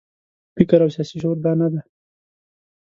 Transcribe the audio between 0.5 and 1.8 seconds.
فکر او سیاسي شعور دا نه دی.